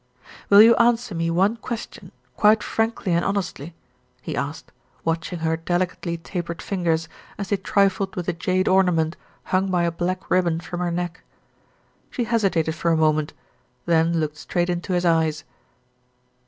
[0.49, 3.75] "Will you answer me one question quite frankly and honestly?"
[4.23, 4.71] he asked,
[5.03, 9.15] watching her delicately tapered fingers as they trifled with the jade ornament
[9.53, 11.21] hung by a black ribbon from her neck.
[12.09, 13.33] She hesitated for a moment,
[13.85, 15.43] then looked straight into his eyes.